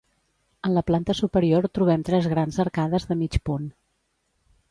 [0.67, 3.71] En la planta superior trobem tres grans arcades de mig punt.